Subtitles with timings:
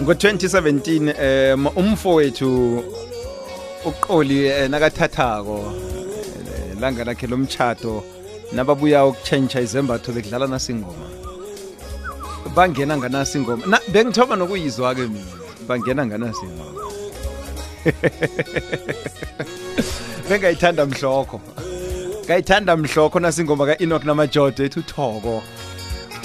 [0.00, 2.84] ngo-2017 um umfowethu
[3.84, 8.04] uqoli eh, nakathathako eh, langa lakhe lomtshato
[8.52, 11.06] nababuya ukutshentsha izembatho bekudlala nasingoma.
[12.54, 13.66] Bangena nganasingoma.
[13.66, 15.24] Na bengithoba nokuyizwa-ke mina.
[15.68, 16.80] Bangena nganasingoma.
[20.28, 21.40] Bengayithanda mhlokho.
[22.24, 25.42] Ngayithanda mhlokho nasingoma ka-enoch namajodo ethi uthoko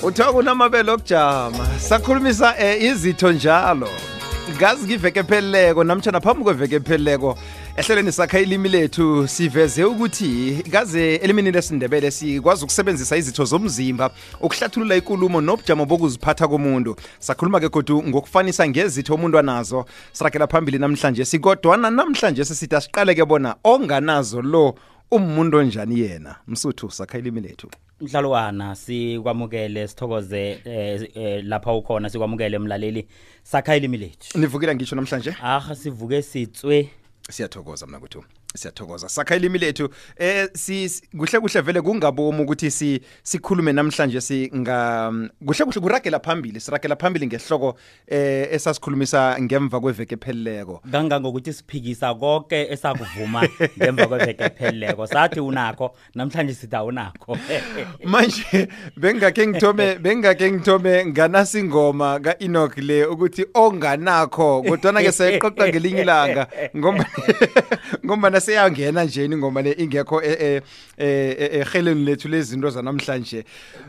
[0.06, 1.80] uthoko unamabele okujama.
[1.80, 3.90] Sakhulumisa um izitho njalo.
[4.58, 7.38] Ngazi ngiveke epheleleko namtshana phambi kweveke epheleleko
[7.78, 15.42] ehlelweni sakha ilimi lethu siveze ukuthi kaze elimini lesindebele sikwazi ukusebenzisa izitho zomzimba ukuhlathulula ikulumo
[15.42, 16.96] nobujamo bokuziphatha komuntu.
[17.20, 21.26] Sakhuluma-ke godu ngokufanisa ngezitho umuntu anazo sirakela phambili namhlanje.
[21.26, 24.76] Sikodwana namhlanje sisithi asiqaleke bona onganazo lo
[25.12, 26.36] umuntu onjani yena?
[26.48, 27.68] Msuthu sakha ilimi lethu.
[28.02, 33.08] Mhlalwana sikwamukele sithokoze eh, eh, lapha ukhona sikwamukele mlaleli
[33.44, 35.36] sakha ilimi lethu nivukile ngisho namhlanje?
[35.44, 36.90] Ah sivuke sitswe.
[37.30, 38.24] Siyathokoza mna kwethu
[38.58, 39.10] siyathokoza.
[39.10, 39.90] Sakha ilimi lethu.
[40.18, 45.12] Eh si kuhle kuhle vele kungabomu ukuthi si sikhulume namhlanje singa
[45.46, 47.76] kuhle kuhle kuragela phambili siragela phambili ngehloko
[48.08, 50.82] eh esasikhulumisa ngemva kweveke epheleleko.
[50.92, 53.48] Kangangokuthi siphikisa konke esakuvuma
[53.78, 55.08] ngemva kweveke epheleleko.
[55.08, 57.38] Sathi unakho namhlanje sithi awunakho.
[58.12, 66.48] Manje bengingakhe ngithome bengingakhe ngithome nganasingoma ka-enoch le ukuthi onganakho kodwana ke sayiqoqa ngelinye ilanga.
[66.78, 67.06] Ngoba
[68.06, 70.62] ngoba seyangena nje ingoma le ingekho e, e,
[70.98, 73.44] e, eheleni lethu lezinto zanamhlanje.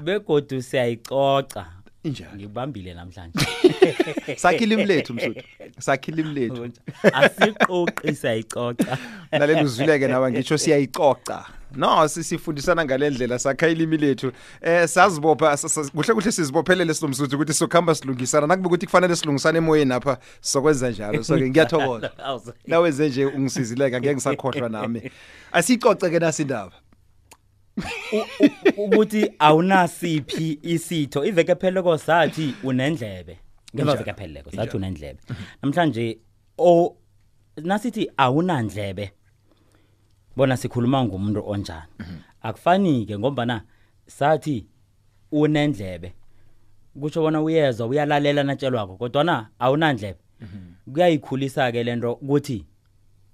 [0.04, 1.66] Begodu siyayicoca.
[2.04, 3.46] Injani ngibambile namhlanje.
[4.42, 5.42] Sakhile imlethu msuthu.
[5.78, 6.68] Sakhile imlethu
[7.12, 8.98] asiqoqi siyayicoca.
[9.32, 11.44] Nalelo uzwileke nawa ngisho siyayicoca.
[11.76, 14.32] No si- sifundisana ngale ndlela sakha ilimi lethu.
[14.60, 18.46] Eh sazibopha sa- sa- kuhle kuhle sizibophelele sinomsuthu ukuthi sokuhamba silungisana.
[18.46, 21.22] Nakube ukuthi kufanele silungisane emoyeni apha sokwenza njalo.
[21.24, 22.10] So ke ngiyathokoza.
[22.28, 25.10] Awuze- nawenze nje ungisizileka ngeke ngisakhohlwa nami.
[25.52, 26.72] Asiyicoce-ke nasi indaba
[28.76, 31.24] ukuthi awunasiphi isitho.
[31.24, 33.38] Iveke pheleko sathi unendlebe.
[33.74, 33.98] Ngemva Injalo.
[34.04, 35.18] veke pheleko sathi unendlebe.
[35.62, 36.18] Namhlanje
[36.58, 36.96] o
[37.56, 39.10] nasithi awunandlebe.
[40.36, 41.92] Bona sikhuluma ngumuntu onjani.
[42.42, 43.62] Akufani ke ngombana
[44.06, 44.66] sathi
[45.32, 46.14] unendlebe
[47.00, 50.20] kutsho bona uyezwa uyalalela natshelwako kodwana awunandlebe.
[50.92, 52.66] Kuyayikhulisa ke lento ukuthi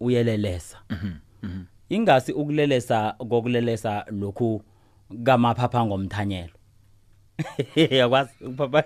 [0.00, 0.78] uyelelesa.
[1.88, 4.62] Ingasi ukulelesa kokulelesa lokhu
[5.24, 6.54] kamaphapha ngomthanyelo.
[7.90, 8.84] yakwazi upapa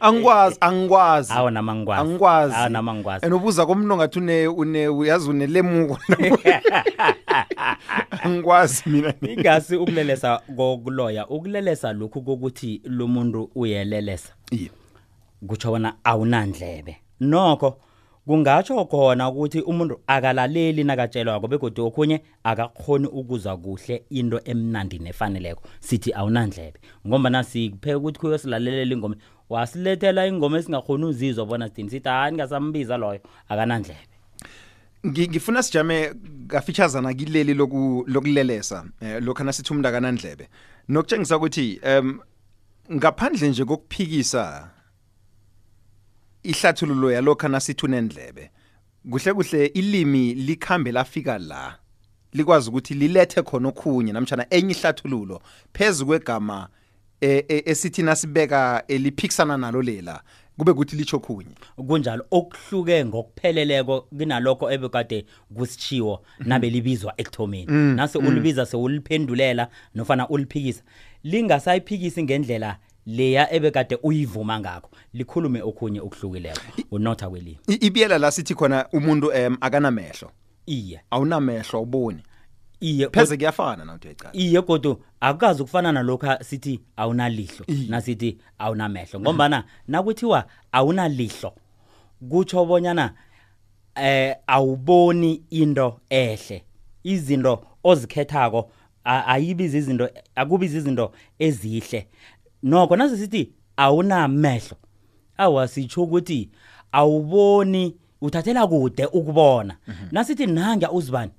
[0.00, 1.32] angikwazi angikwazi.
[1.32, 2.54] Awu nama ngikwazi angikwazi.
[2.54, 5.98] Awu nama ngikwazi and ubuza komntu ongathi une une uyazi unelemuko.
[8.24, 11.28] Angikwazi mina ingasi ukulelesa kokuloya.
[11.28, 14.32] Ukulelesa lokhu kokuthi lo muntu uyelelesa.
[14.50, 14.70] Iye.
[15.46, 16.96] kutsho bona awunandlebe.
[17.20, 17.78] Nokho
[18.26, 25.62] kungatsho khona ukuthi umuntu akalaleli nakatshelwako begodwa okhunye akakhoni ukuzwa kuhle into emnandi nefaneleko.
[25.80, 29.16] Sithi awunandlebe ngombana siphe ukuthi kuyo silalelela ingoma
[29.50, 34.08] wasilethela ingoma esingakhoni uzizwa bona sithini sithi hayi ningasambiza loyo akanandlebe.
[35.06, 36.14] Ngi- ngifuna sijame
[36.48, 40.48] kafeaturesana kileli loku lokulelesa eh, lokho nasithi umuntu akanandlebe.
[40.88, 42.18] Nokutshengisa ukuthi em
[42.92, 44.70] ngaphandle nje kokuphikisa
[46.44, 48.50] ihlathululo yalokho nasithi unendlebe
[49.10, 51.78] kuhle kuhle ilimi likhambe lafika la
[52.32, 56.68] likwazi ukuthi lilethe khona okhunye namtjana enye ihlathululo phezu kwegama
[57.20, 60.22] eh, eh, esithi nasibeka eliphikisana nalo lela
[60.58, 61.54] kube kuthi litsho khunye
[61.86, 65.26] kunjalo okuhluke ngokupheleleko kunalokho ebekade
[65.56, 67.66] kusitshiwo nabe libizwa ekuthomeni.
[67.96, 70.82] Nase ulibiza sewuliphendulela nofana uliphikisa.
[71.24, 76.60] Lingasayiphikisi ngendlela leya ebekade uyivuma ngakho likhulume okhunye okuhlukileko
[76.90, 77.58] unotha kwelimi.
[77.68, 80.30] I- ibiyela la sithi khona umuntu em akanamehlo.
[80.66, 81.00] Iye.
[81.10, 82.22] Awunamehlo awuboni?
[82.80, 89.20] Iye pheze kuyafana na uthi uyayicala iye godu akukazi ukufana nalokho sithi awunalihlo nasithi awunamehlo
[89.20, 91.54] ngombana nakuthiwa awunalihlo
[92.30, 93.14] kutsho bonyana
[93.96, 96.64] eh awuboni into ehle.
[97.04, 98.70] Izinto ozikhethako
[99.04, 102.06] ayibizi izinto akubizi izinto ezihle.
[102.64, 104.76] Nokho nasisithi awunamehlo.
[105.36, 106.50] Awasitsho ukuthi
[106.92, 109.76] awuboni uthathela kude ukubona.
[110.12, 111.32] Nasithi nanga uzibani?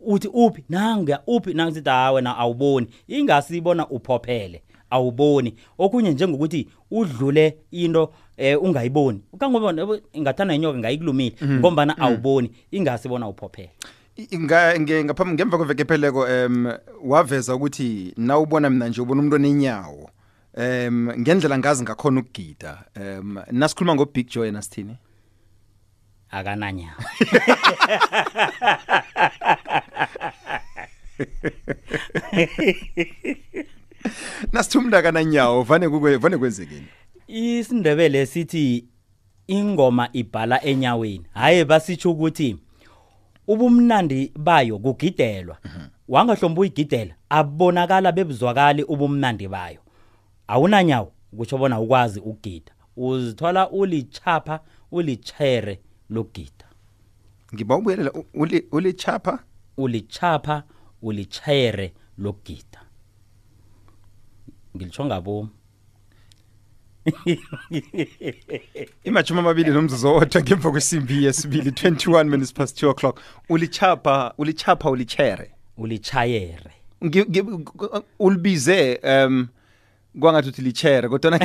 [0.00, 0.64] Uthi uphi?
[0.68, 1.54] Nanga uphi?
[1.54, 2.86] Nangisithi ha wena awuboni.
[3.08, 5.54] Ingasibona uphophele awuboni.
[5.78, 9.20] Okunye njengokuthi udlule into eh ungayiboni.
[9.38, 13.70] Kangobona ingathana inyoka ngayikulumile ngombana awuboni ingasibona uphophele.
[14.34, 16.72] Nga- ngaphambi ngemva kweveke epheleko em
[17.04, 20.10] waveza ukuthi nawubona mina nje ubona umuntu onenyawo
[20.56, 24.96] em ngendlela ngazi ngakhona ukugida em nasikhuluma ngo Big Joy nasithini
[26.30, 26.96] akananya.
[34.52, 36.86] Nasithumla kana nyawo vane kukwe vane kwenzekeni
[37.26, 38.84] isindebele sithi
[39.46, 41.26] ingoma ibhala enyaweni.
[41.34, 42.56] Haye basitsho ukuthi
[43.46, 45.58] ubumnandi bayo kugidelwa.
[46.08, 49.81] Wangahlomba uyigidela abonakala bebuzwakali ubumnandi bayo.
[50.52, 52.72] Awunanyawo kutsho bona ukwazi ukugida.
[52.96, 54.60] Uzithola ulichapha
[54.90, 56.66] ulichere lokugida.
[57.54, 59.38] Ngiba ubuyelela u- uli ulichapha
[59.76, 60.62] ulichapha
[61.02, 62.80] ulichere lokugida.
[64.76, 65.48] Ngilitsho ngabo
[69.04, 73.20] imajuma amabili nomzuzu owodwa ngemva kwesimbi yesibili 21 minutes past 2 o'clock.
[73.48, 76.70] Ulichapha ulichapha ulichere ulichayere
[77.04, 79.48] Ngi- ngi- ulibize um
[80.20, 81.40] kwangathi uthi lichere kodwa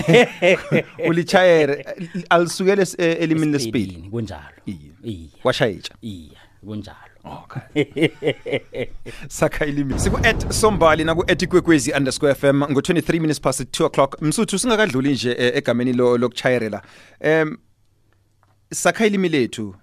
[1.10, 1.86] ulichayere
[2.30, 3.84] alisukele es- eh, elimini lesibili.
[3.86, 4.44] Esipedini, kunjalo.
[4.66, 4.78] Iye.
[5.04, 5.30] iye.
[5.44, 6.32] Washayitsha iye
[6.66, 6.98] kunjalo.
[7.24, 8.08] Okay.
[9.28, 10.00] Sakha ilimi.
[10.00, 14.22] Siku at sombali naku at kwekwezi underscore fm ngo 23 minutes past 2 o'clock.
[14.22, 16.82] Msuthu singakadluli nje eh, egameni lo- lokuchayerela
[17.20, 17.58] em
[18.74, 19.76] sakha ilimi lethu.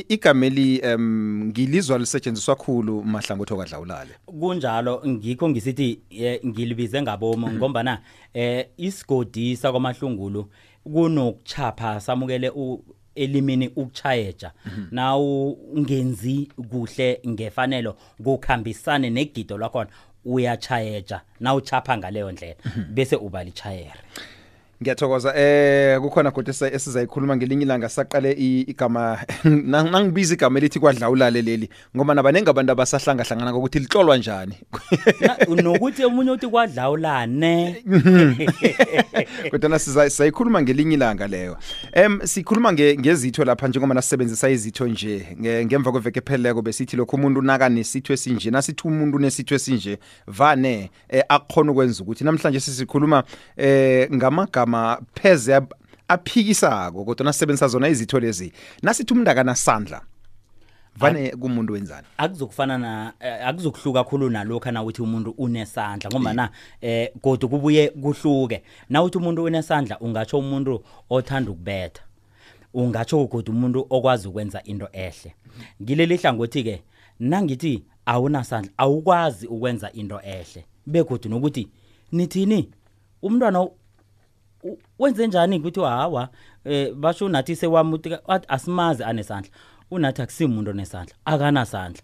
[0.00, 4.10] I- igameli em ngilizwa lisetshenziswa kakhulu mahlangothi okwadlawulale
[4.40, 6.00] kunjalo ngikho ngisithi
[6.46, 8.00] ngilibize ngabomo ngombana
[8.34, 10.48] eh isigodi sakwamahlungulu
[10.84, 12.52] kunokuchapha samukele
[13.14, 14.52] elimini ukuchayeja
[14.90, 19.90] nawu ungenzi kuhle ngefanelo kukhambisane negido lakhona
[20.24, 22.54] uyachayeja nawuchapha ngaleyo ndlela
[22.90, 24.00] bese uba lichayere
[24.82, 25.32] ngiyathokoza.
[25.36, 31.42] Eh kukhona kodwa esa- esizayikhuluma ngelinye ilanga saqale i- igama nang- nangibiza igama elithi kwadlawulale
[31.42, 34.54] leli ngoba nabanenge abantu abasahlanga hlangana ukuthi lihlolwa njani?
[35.20, 37.82] Na- nokuthi omunye uthi kwadlawulane.
[39.50, 41.56] Kodwa siza sizayikhuluma ngelinye ilanga leyo.
[41.92, 45.26] Em sikhuluma nge ngezitho lapha njengoba nasebenzisa izitho nje.
[45.40, 50.90] Nge- ngemva kweveke epheleleko besithi lokho umuntu naka nesitho esinje nasithi umuntu nesitho esinje vane
[51.08, 53.24] eh, akukhona ukwenza ukuthi namhlanje sisikhuluma
[53.56, 54.69] eh ngamagama
[55.14, 55.74] pheze ab-
[56.08, 58.52] aphikisako kodwa nasebenzisa zona izitho lezi
[58.82, 60.02] nasithi umuntu akanasandla
[60.96, 62.06] vane kumuntu wenzani?
[62.18, 66.50] akuzokufana na eh, akuzokuhluka kakhulu nalokho na uthi umuntu unesandla ngoba na
[66.80, 68.62] eh kodwa kubuye kuhluke.
[68.88, 72.02] Na uthi umuntu unesandla ungatsho umuntu othanda ukubetha
[72.74, 75.34] ungatsho kodwa umuntu okwazi ukwenza into ehle.
[75.82, 76.82] Ngileli hlangothi ke
[77.20, 81.68] nangithi awunasandla awukwazi ukwenza into ehle begodwa nokuthi
[82.12, 82.70] nithini
[83.22, 83.72] umntwana u- u-
[84.98, 86.28] wenze njani ukuthi hawa
[86.64, 89.50] eh basho nathi sewami uthi wathi asimazi anesandla.
[89.90, 92.02] Unathi akusimuntu onesandla akanasandla.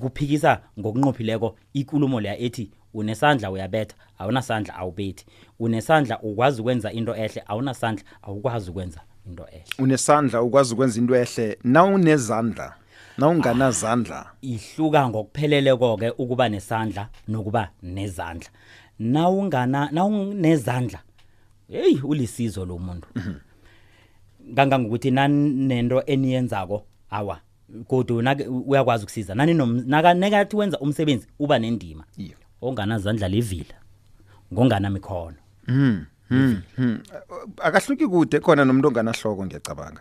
[0.00, 5.26] Kuphikisa ngokunqophileko ikulumo leya ethi unesandla uyabetha awunasandla awubethi.
[5.58, 9.64] Unesandla ukwazi ukwenza into ehle awunasandla awukwazi ukwenza into ehle.
[9.78, 12.74] Unesandla ukwazi ukwenza into ehle nawunezandla
[13.18, 14.26] nawunganazandla.
[14.42, 18.48] Ihluka ngokupheleleko ke ukuba nesandla nokuba nezandla.
[18.98, 20.98] Nawungana nawunezandla
[21.68, 23.08] hey ulisizo lo muntu.
[24.56, 27.40] Kangangokuthi nanento eniyenzako awa
[27.88, 29.34] kodwa nake- uyakwazi ukusiza.
[29.34, 32.36] Nani nom- naka nekathi wenza umsebenzi uba nendima Iyo.
[32.62, 33.74] onganazandla levila
[34.52, 37.00] ngongana mikhono Hmm.
[37.62, 40.00] akahluki kude khona nomuntu onganahloko ngiyacabanga.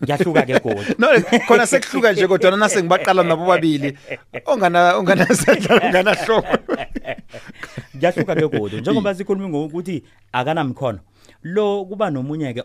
[0.00, 1.06] Kuyahluka ke kodwa no
[1.46, 3.98] khona sekuhluka nje kodwa nase ngibaqala nabo babili
[4.46, 6.56] ongana onganasandla onganahloko.
[8.12, 10.98] Kuyahluka ke kodwa njengoba sikhuluma ngokuthi akanamkhono
[11.42, 12.62] lo kuba nomunye ke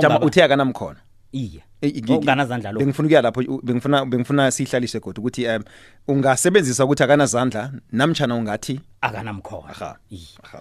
[0.00, 0.96] jama uthe akanamkhono?
[1.32, 1.62] Iye.
[1.80, 5.62] Eh, ngi- onganazandla lo bengifuna ukuya lapho u- bengifuna bengifuna sihlalise kodwa ukuthi um
[6.08, 9.64] ungasebenzisa ukuthi akanazandla namtjhana ungathi akanamkhono.
[9.70, 9.96] Aha.
[10.10, 10.28] Iye.
[10.44, 10.60] aha.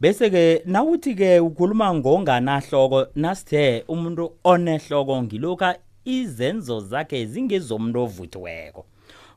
[0.00, 8.84] Bese ke nawuthi ke ukhuluma ngonganahloko nasithe umuntu onehloko ngilokha izenzo zakhe zingezomuntu ovuthiweko.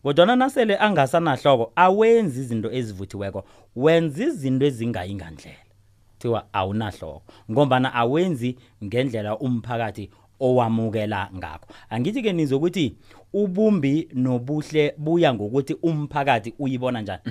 [0.03, 3.43] Kodwana nasele angasanahloko awenzi izinto ezivuthiweko
[3.75, 5.67] wenza izinto ezingayi ngandlela.
[6.13, 11.67] Kuthiwa awunahloko ngombana awenzi ngendlela umphakathi owamukela ngakho.
[11.89, 12.95] Angithi-ke nizokuthi
[13.33, 17.21] ubumbi nobuhle buya ngokuthi umphakathi uyibona njani.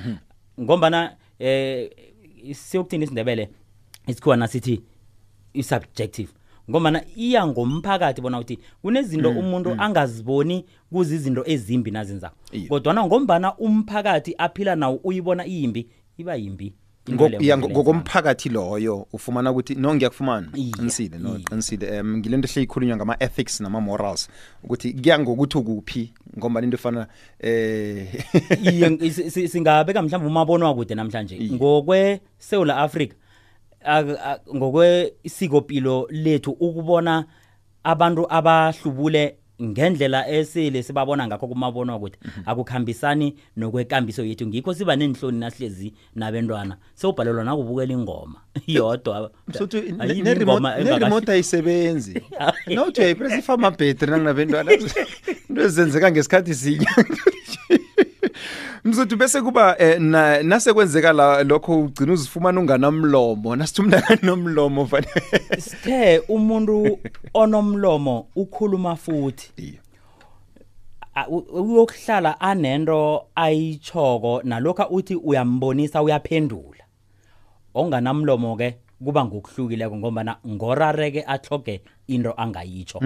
[0.61, 1.91] Ngombana eh
[2.53, 3.49] siyokuthini isindebele
[4.07, 4.83] isikhuwa nasithi
[5.55, 6.31] i-subjective.
[6.71, 12.69] Ngombana iya ngomphakathi bona ukuthi kunezinto umuntu angaziboni kuzizinto ezimbi nazenzako Iye.
[12.69, 16.75] kodwana ngombana umphakathi aphila nawo uyibona iyimbi iba yimbi.
[17.07, 20.49] Into Ngo- leyo iya ngendlela ngokomphakathi loyo ufumana ukuthi no ngiyakufumana.
[20.55, 21.45] Iye, qinisile no iye.
[21.45, 24.29] qinisile um ngilento ehle ikhulunywa ngama ethics nama morals
[24.65, 27.07] ukuthi kuya ngokuthi ukuphi ngoba into efana
[27.41, 28.09] eh
[28.73, 31.37] iye si- si- singabeka mhlawumbe umabonwa kude namhlanje.
[31.37, 31.53] Iye.
[31.55, 33.15] ngokwe South Africa
[33.87, 37.25] ak- ngokwesikopilo lethu ukubona
[37.85, 44.47] abantu abahlubule ngendlela esele sibabona ngakho kumabonwa ukuthi akukhambisani nokwekambiso yethu.
[44.47, 46.77] Ngikho siba nenhloni nasihlezi nabentwana.
[46.95, 48.41] Sewubhalelwa nakubukela ingoma.
[48.67, 49.31] Yodwa.
[49.49, 52.23] Msuthu Ayini neremote ayisebenzi.
[52.75, 56.87] Nawuthi uyayipress ifa amabhetri nanginabentwana into ezenzeka ngesikhathi sinye.
[58.87, 65.61] msuthu bese kuba eh, na- nasekwenzeka la lokho ugcina uzifumana unganamlomo nasithi umntu akanomlomo fanele
[65.61, 66.99] sithe umuntu
[67.35, 69.79] onomlomo ukhuluma futhi.
[71.53, 76.85] Uyokuhlala anento ayichoko nalokho uthi uyambonisa uyaphendula.
[77.75, 82.99] Onganamlomo ke kuba ngokuhlukileko ngoba ngorareke athloge into angayitsho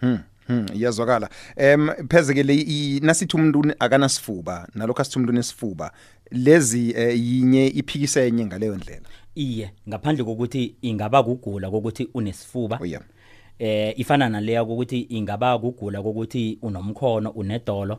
[0.00, 1.28] Hmm, hmm, iyazwakala.
[1.56, 5.92] Em pheze ke le nasithi umuntu akanasifuba nalokho asithi umuntu nesifuba
[6.30, 9.08] lezi eh, yinye iphikisa enye ngaleyo ndlela?
[9.34, 12.78] Iye ngaphandle kokuthi ingaba kugula kokuthi unesifuba.
[12.82, 13.02] Oh yeah
[13.58, 17.98] eh ifana naleya kokuthi ingaba kugula kokuthi unomkhono unedolo.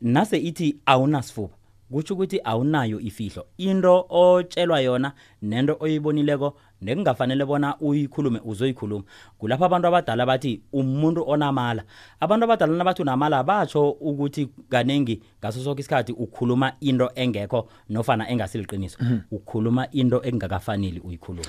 [0.00, 1.54] Nase ithi awunasifuba
[1.90, 3.46] kutsho ukuthi awunayo ifihlo.
[3.58, 9.04] Into otshelwa yona nento oyibonileko nekungafanele bona uyikhulume uzoyikhuluma.
[9.38, 11.84] Kulapho abantu abadala bathi umuntu onamala.
[12.20, 18.98] Abantu abadala nabathi unamala batsho ukuthi kanengi ngaso sonke isikhathi ukhuluma into engekho nofana engasiliqiniso
[19.30, 21.48] ukhuluma into engakafaneli uyikhuluma.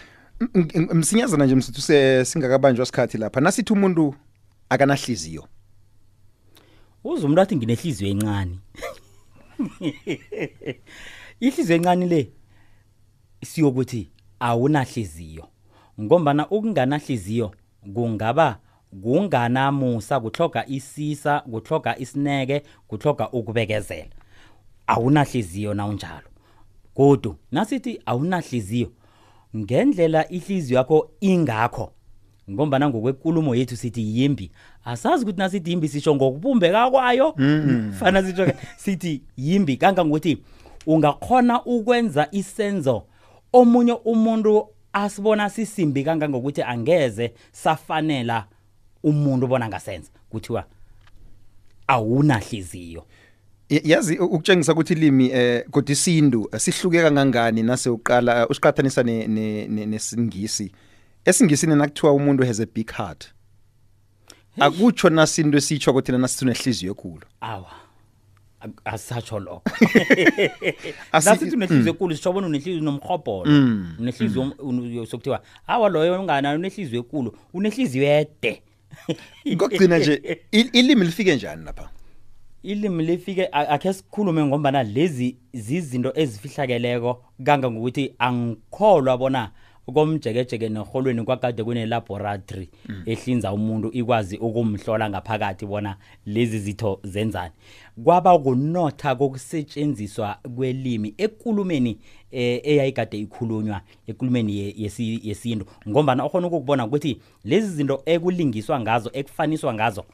[0.94, 1.82] Msinyazana nje msithu
[2.26, 3.42] singakabanjwa sikhathi lapha.
[3.42, 4.16] Nasithi umuntu
[4.70, 5.48] akanahliziyo.
[7.04, 8.60] Uze umuntu athi nginehliziyo encane
[11.40, 12.32] ihliziyo encane le
[13.44, 15.48] siyokuthi awunahliziyo
[16.02, 17.52] ngombana ukunganahliziyo
[17.94, 18.60] kungaba
[19.04, 24.10] kunganamusa kuhloga isisa kuhloga isineke kuhloga ukubekezela.
[24.88, 26.28] Awunahliziyo nawunjalo
[26.94, 28.92] kodwa nasithi awunahliziyo
[29.56, 31.94] ngendlela ihliziyo yakho ingakho
[32.50, 34.52] ngombana ngokwekulumo yethu sithi yimbi.
[34.86, 37.36] Asazi ukuthi nasithi yimbi sisho ngokubumbeka kwayo?
[38.00, 39.78] Fana sisho sithi yimbi.
[39.78, 40.38] Kangangokuthi
[40.88, 43.04] ungakhona ukwenza isenzo
[43.54, 48.46] omunye umuntu asibona sisimbi kangangokuthi angeze safanela
[49.04, 50.64] umuntu bona ngasenza kuthiwa
[51.88, 53.06] awunahliziyo.
[53.70, 59.68] Yazi ukutshengisa ukuthi ilimi eh kodwa isintu eh, sihluke kangangani nase uqala usiqathanisa ne- ne-
[59.68, 60.72] ne- nesingisi?
[61.26, 63.26] Esingisini nakuthiwa umuntu has a big heart.
[64.60, 67.22] Akutsho nasinto esitsho ukuthi nasithi unehliziyo ekhulu.
[67.42, 67.72] Awa
[68.86, 69.62] asatsho lokho.
[71.12, 73.52] Asi- nasithi unehliziyo ekulu sitsho bona unehliziyo nomrhobholo
[74.00, 78.62] unehliziyo un- sokuthiwa awa loyo ungana unehliziyo ekulu unehliziyo ede.
[79.58, 81.90] Kokugcina nje il- ilimi lifike njani lapha?
[82.64, 89.52] Ilimi lifike akhe sikhulume ngombana lezi zizinto ezifihlakeleko kangangokuthi angikholwa bona
[89.86, 92.70] komjekejeke nerholweni kwakade kune-laboratory
[93.06, 95.96] ehlinza umuntu ikwazi ukumhlola ngaphakathi bona
[96.26, 97.52] lezi zitho zenzani.
[98.04, 101.98] Kwaba kunotha kokusetshenziswa kwelimi ekulumeni
[102.32, 109.10] eh, eyayigade ikhulunywa ekulumeni ye- yesi- yesintu ngombana okhona ukukubona ukuthi lezi zinto ekulingiswa ngazo
[109.14, 110.06] ekufaniswa ngazo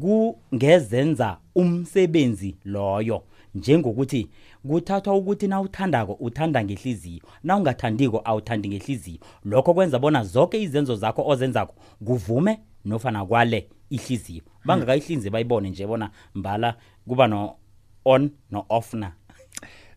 [0.00, 3.22] kungezenza umsebenzi loyo.
[3.54, 4.28] Njengokuthi
[4.68, 9.18] kuthathwa ukuthi na uthandako uthanda ngehliziyo na ungathandiko awuthandi ngehliziyo.
[9.44, 14.42] Lokho kwenza bona zonke izenzo zakho ozenzako kuvume nofana kwale ihliziyo.
[14.64, 16.76] Bangakayihlinzi bayibone nje bona mbala
[17.08, 19.12] kuba no-on no-off na.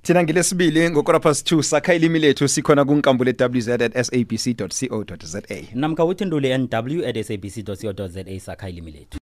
[0.02, 5.42] Thina ngilesibili ngokora past 2 sakha ilimi lethu sikhona kunkambule wz at sabc co za
[5.74, 9.08] namkha uthindule nw at sabc co za sakha ilimi lethu.